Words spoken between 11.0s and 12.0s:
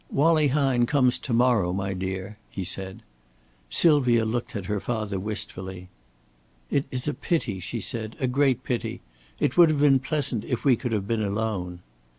been alone."